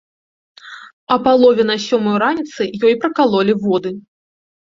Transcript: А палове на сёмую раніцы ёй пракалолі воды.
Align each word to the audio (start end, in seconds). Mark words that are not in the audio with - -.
А 1.15 1.17
палове 1.25 1.63
на 1.71 1.75
сёмую 1.87 2.15
раніцы 2.23 2.61
ёй 2.87 2.93
пракалолі 3.03 3.53
воды. 3.67 3.89